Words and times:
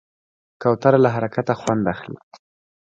کوتره 0.61 0.99
له 1.03 1.09
حرکته 1.15 1.53
خوند 1.59 1.83
اخلي. 1.93 2.19